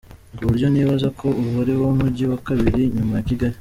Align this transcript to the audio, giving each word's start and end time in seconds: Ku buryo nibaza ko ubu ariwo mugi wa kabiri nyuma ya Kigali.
Ku 0.35 0.41
buryo 0.49 0.67
nibaza 0.69 1.07
ko 1.19 1.27
ubu 1.39 1.51
ariwo 1.61 1.87
mugi 1.99 2.23
wa 2.31 2.37
kabiri 2.47 2.81
nyuma 2.95 3.13
ya 3.17 3.25
Kigali. 3.29 3.57